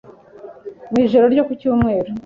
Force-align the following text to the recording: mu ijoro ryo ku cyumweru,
mu 0.91 0.97
ijoro 1.05 1.25
ryo 1.33 1.43
ku 1.47 1.53
cyumweru, 1.59 2.09